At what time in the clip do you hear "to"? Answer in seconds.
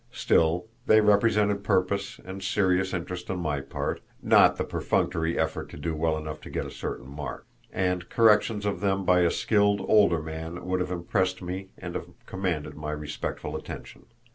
5.69-5.77, 6.41-6.49